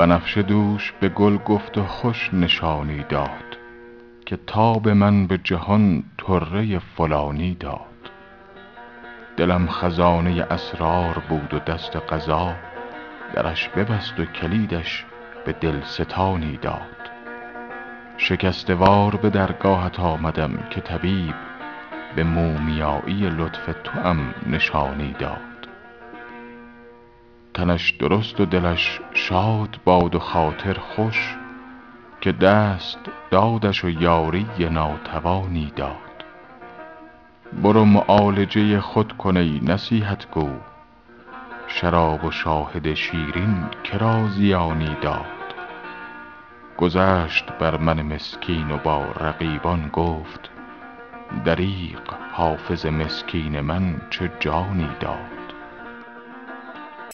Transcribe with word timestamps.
بنفشه 0.00 0.42
دوش 0.42 0.92
به 1.00 1.08
گل 1.08 1.36
گفت 1.36 1.78
و 1.78 1.84
خوش 1.84 2.34
نشانی 2.34 3.04
داد 3.08 3.58
که 4.26 4.38
تاب 4.46 4.88
من 4.88 5.26
به 5.26 5.38
جهان 5.38 6.04
طره 6.18 6.78
فلانی 6.78 7.54
داد. 7.54 8.10
دلم 9.36 9.66
خزانه 9.66 10.46
اسرار 10.50 11.22
بود 11.28 11.54
و 11.54 11.58
دست 11.58 11.96
قضا 11.96 12.54
درش 13.34 13.68
ببست 13.68 14.20
و 14.20 14.24
کلیدش 14.24 15.04
به 15.46 15.52
دلستانی 15.52 16.56
داد. 16.62 17.10
شکسته 18.16 18.74
وار 18.74 19.16
به 19.16 19.30
درگاهت 19.30 20.00
آمدم 20.00 20.58
که 20.70 20.80
طبیب 20.80 21.34
به 22.16 22.24
مومیایی 22.24 23.30
لطف 23.30 23.74
توام 23.84 24.34
نشانی 24.46 25.14
داد. 25.18 25.49
تنش 27.60 27.90
درست 27.90 28.40
و 28.40 28.44
دلش 28.44 29.00
شاد 29.14 29.80
باد 29.84 30.14
و 30.14 30.18
خاطر 30.18 30.74
خوش 30.74 31.36
که 32.20 32.32
دست 32.32 32.98
دادش 33.30 33.84
و 33.84 33.90
یاری 33.90 34.46
ناتوانی 34.70 35.72
داد. 35.76 36.24
برو 37.62 37.84
معالجه 37.84 38.80
خود 38.80 39.16
کن 39.16 39.36
ای 39.36 39.60
نصیحت 39.62 40.30
گو 40.30 40.50
شراب 41.66 42.24
و 42.24 42.30
شاهد 42.30 42.94
شیرین 42.94 43.64
که 43.84 43.98
را 43.98 44.28
زیانی 44.28 44.96
داد. 45.02 45.54
گذشت 46.78 47.44
بر 47.58 47.76
من 47.76 48.02
مسکین 48.02 48.70
و 48.70 48.76
با 48.76 49.04
رقیبان 49.20 49.88
گفت 49.88 50.50
دریغ 51.44 52.14
حافظ 52.32 52.86
مسکین 52.86 53.60
من 53.60 54.00
چه 54.10 54.32
جانی 54.40 54.88
داد. 55.00 55.39